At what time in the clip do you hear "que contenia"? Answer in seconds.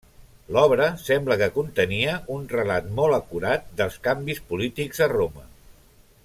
1.41-2.15